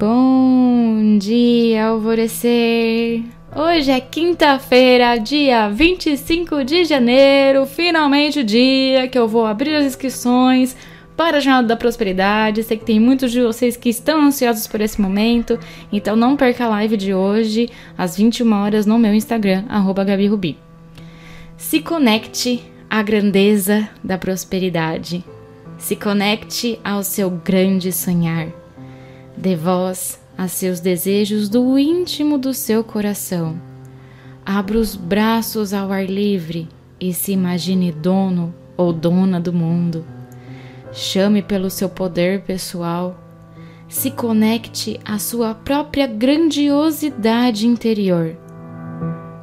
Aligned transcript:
Bom 0.00 1.18
dia, 1.18 1.88
alvorecer! 1.88 3.22
Hoje 3.54 3.90
é 3.90 4.00
quinta-feira, 4.00 5.18
dia 5.18 5.68
25 5.68 6.64
de 6.64 6.86
janeiro, 6.86 7.66
finalmente 7.66 8.40
o 8.40 8.44
dia 8.44 9.08
que 9.08 9.18
eu 9.18 9.28
vou 9.28 9.44
abrir 9.44 9.74
as 9.74 9.84
inscrições 9.84 10.74
para 11.14 11.36
a 11.36 11.40
Jornada 11.40 11.68
da 11.68 11.76
Prosperidade. 11.76 12.62
Sei 12.62 12.78
que 12.78 12.84
tem 12.86 12.98
muitos 12.98 13.30
de 13.30 13.42
vocês 13.42 13.76
que 13.76 13.90
estão 13.90 14.22
ansiosos 14.22 14.66
por 14.66 14.80
esse 14.80 14.98
momento, 14.98 15.58
então 15.92 16.16
não 16.16 16.34
perca 16.34 16.64
a 16.64 16.68
live 16.70 16.96
de 16.96 17.12
hoje, 17.12 17.68
às 17.98 18.16
21 18.16 18.50
horas, 18.54 18.86
no 18.86 18.98
meu 18.98 19.12
Instagram, 19.12 19.64
GabiRubi. 20.06 20.56
Se 21.58 21.78
conecte 21.78 22.62
à 22.88 23.02
grandeza 23.02 23.86
da 24.02 24.16
prosperidade. 24.16 25.22
Se 25.76 25.94
conecte 25.94 26.80
ao 26.82 27.02
seu 27.02 27.28
grande 27.28 27.92
sonhar. 27.92 28.48
Dê 29.40 29.56
voz 29.56 30.20
a 30.36 30.48
seus 30.48 30.80
desejos 30.80 31.48
do 31.48 31.78
íntimo 31.78 32.36
do 32.36 32.52
seu 32.52 32.84
coração. 32.84 33.58
Abra 34.44 34.76
os 34.76 34.94
braços 34.94 35.72
ao 35.72 35.90
ar 35.90 36.04
livre 36.04 36.68
e 37.00 37.14
se 37.14 37.32
imagine 37.32 37.90
dono 37.90 38.54
ou 38.76 38.92
dona 38.92 39.40
do 39.40 39.50
mundo. 39.50 40.04
Chame 40.92 41.40
pelo 41.40 41.70
seu 41.70 41.88
poder 41.88 42.42
pessoal. 42.42 43.18
Se 43.88 44.10
conecte 44.10 45.00
à 45.06 45.18
sua 45.18 45.54
própria 45.54 46.06
grandiosidade 46.06 47.66
interior. 47.66 48.36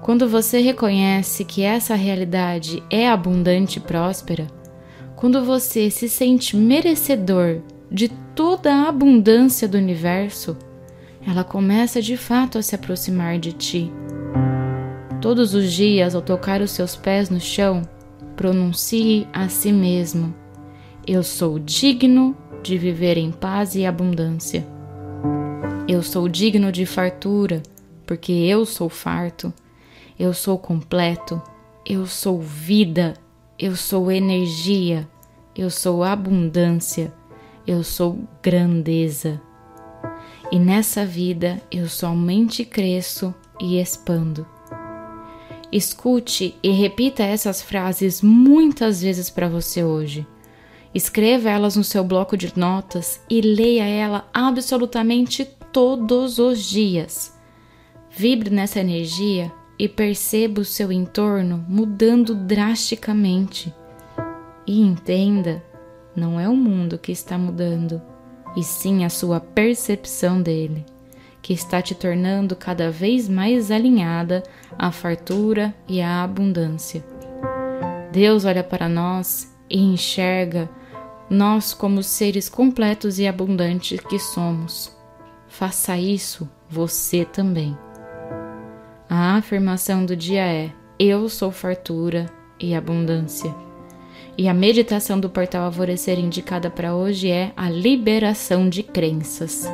Quando 0.00 0.26
você 0.26 0.58
reconhece 0.62 1.44
que 1.44 1.60
essa 1.60 1.94
realidade 1.94 2.82
é 2.88 3.10
abundante 3.10 3.76
e 3.76 3.82
próspera, 3.82 4.46
quando 5.16 5.44
você 5.44 5.90
se 5.90 6.08
sente 6.08 6.56
merecedor 6.56 7.60
de 7.92 8.08
toda 8.08 8.72
a 8.72 8.88
abundância 8.88 9.68
do 9.68 9.76
universo, 9.76 10.56
ela 11.26 11.44
começa 11.44 12.00
de 12.00 12.16
fato 12.16 12.56
a 12.56 12.62
se 12.62 12.74
aproximar 12.74 13.38
de 13.38 13.52
ti. 13.52 13.92
Todos 15.20 15.52
os 15.54 15.70
dias, 15.70 16.14
ao 16.14 16.22
tocar 16.22 16.62
os 16.62 16.70
seus 16.70 16.96
pés 16.96 17.28
no 17.28 17.38
chão, 17.38 17.82
pronuncie 18.34 19.28
a 19.32 19.48
si 19.48 19.70
mesmo: 19.70 20.34
Eu 21.06 21.22
sou 21.22 21.58
digno 21.58 22.34
de 22.62 22.78
viver 22.78 23.18
em 23.18 23.30
paz 23.30 23.74
e 23.74 23.84
abundância. 23.84 24.66
Eu 25.86 26.02
sou 26.02 26.28
digno 26.28 26.72
de 26.72 26.86
fartura, 26.86 27.62
porque 28.06 28.32
eu 28.32 28.64
sou 28.64 28.88
farto. 28.88 29.52
Eu 30.18 30.32
sou 30.32 30.58
completo. 30.58 31.42
Eu 31.84 32.06
sou 32.06 32.40
vida. 32.40 33.14
Eu 33.58 33.76
sou 33.76 34.10
energia. 34.10 35.06
Eu 35.54 35.68
sou 35.68 36.02
abundância, 36.02 37.12
eu 37.66 37.82
sou 37.82 38.18
grandeza. 38.42 39.40
E 40.50 40.58
nessa 40.58 41.06
vida 41.06 41.62
eu 41.70 41.88
somente 41.88 42.64
cresço 42.64 43.34
e 43.60 43.80
expando. 43.80 44.46
Escute 45.70 46.54
e 46.62 46.70
repita 46.70 47.22
essas 47.22 47.62
frases 47.62 48.20
muitas 48.20 49.00
vezes 49.00 49.30
para 49.30 49.48
você 49.48 49.82
hoje. 49.82 50.26
Escreva 50.94 51.48
elas 51.48 51.76
no 51.76 51.82
seu 51.82 52.04
bloco 52.04 52.36
de 52.36 52.52
notas 52.58 53.22
e 53.30 53.40
leia 53.40 53.86
ela 53.86 54.28
absolutamente 54.34 55.46
todos 55.72 56.38
os 56.38 56.62
dias. 56.62 57.34
Vibre 58.10 58.50
nessa 58.50 58.80
energia 58.80 59.50
e 59.78 59.88
perceba 59.88 60.60
o 60.60 60.64
seu 60.64 60.92
entorno 60.92 61.64
mudando 61.66 62.34
drasticamente. 62.34 63.74
E 64.66 64.82
entenda, 64.82 65.64
não 66.14 66.38
é 66.38 66.48
o 66.48 66.56
mundo 66.56 66.98
que 66.98 67.12
está 67.12 67.38
mudando, 67.38 68.00
e 68.56 68.62
sim 68.62 69.04
a 69.04 69.08
sua 69.08 69.40
percepção 69.40 70.42
dele, 70.42 70.84
que 71.40 71.52
está 71.52 71.80
te 71.80 71.94
tornando 71.94 72.54
cada 72.54 72.90
vez 72.90 73.28
mais 73.28 73.70
alinhada 73.70 74.42
à 74.78 74.90
fartura 74.90 75.74
e 75.88 76.00
à 76.00 76.22
abundância. 76.22 77.04
Deus 78.12 78.44
olha 78.44 78.62
para 78.62 78.88
nós 78.88 79.56
e 79.70 79.80
enxerga 79.80 80.68
nós 81.30 81.72
como 81.72 82.02
seres 82.02 82.48
completos 82.48 83.18
e 83.18 83.26
abundantes 83.26 83.98
que 84.00 84.18
somos. 84.18 84.94
Faça 85.48 85.96
isso 85.96 86.48
você 86.68 87.24
também. 87.24 87.76
A 89.08 89.36
afirmação 89.36 90.04
do 90.04 90.16
dia 90.16 90.46
é: 90.46 90.72
Eu 90.98 91.28
sou 91.28 91.50
fartura 91.50 92.26
e 92.58 92.74
abundância. 92.74 93.54
E 94.36 94.48
a 94.48 94.54
meditação 94.54 95.20
do 95.20 95.28
portal 95.28 95.64
Alvorecer 95.64 96.18
indicada 96.18 96.70
para 96.70 96.94
hoje 96.94 97.30
é 97.30 97.52
a 97.56 97.68
liberação 97.68 98.68
de 98.68 98.82
crenças. 98.82 99.66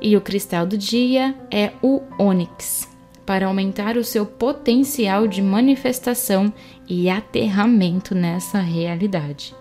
E 0.00 0.16
o 0.16 0.20
cristal 0.20 0.66
do 0.66 0.76
dia 0.76 1.34
é 1.50 1.72
o 1.80 2.02
ônix, 2.18 2.88
para 3.24 3.46
aumentar 3.46 3.96
o 3.96 4.02
seu 4.02 4.26
potencial 4.26 5.28
de 5.28 5.40
manifestação 5.40 6.52
e 6.88 7.08
aterramento 7.08 8.14
nessa 8.14 8.58
realidade. 8.58 9.54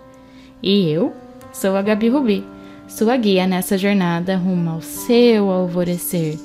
E 0.64 0.90
eu 0.90 1.14
sou 1.53 1.75
a 1.75 1.81
Gabi 1.81 2.09
Rubi, 2.09 2.44
sua 2.88 3.16
guia 3.16 3.46
nessa 3.46 3.78
jornada 3.78 4.36
rumo 4.36 4.72
ao 4.72 4.81
seu 4.81 5.52
alvorecer. 5.52 6.38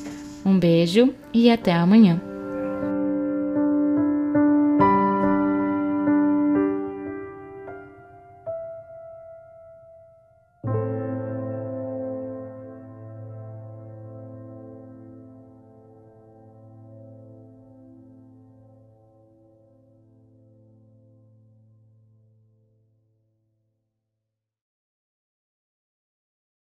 Um 0.45 0.59
beijo 0.59 1.15
e 1.33 1.51
até 1.51 1.73
amanhã. 1.73 2.34